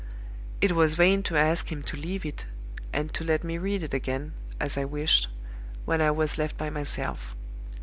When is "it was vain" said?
0.61-1.21